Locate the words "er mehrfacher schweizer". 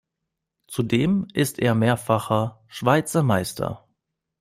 1.59-3.21